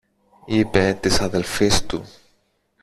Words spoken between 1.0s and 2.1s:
της αδελφής του.